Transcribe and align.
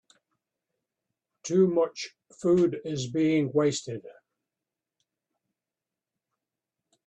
Too 1.43 1.67
much 1.67 2.15
food 2.33 2.81
is 2.83 3.11
being 3.11 3.51
wasted. 3.51 4.03